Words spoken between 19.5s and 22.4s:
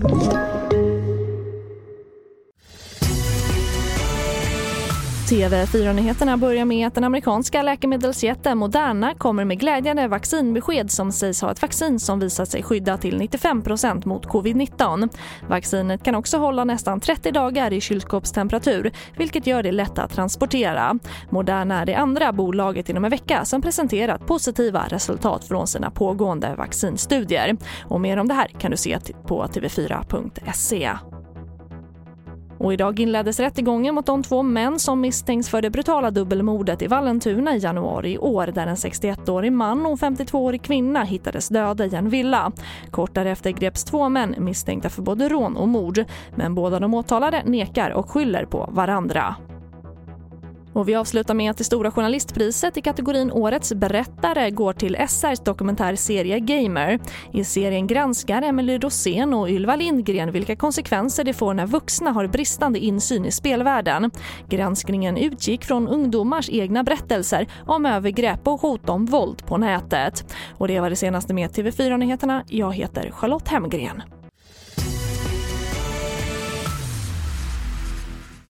det lätt att transportera. Moderna är det andra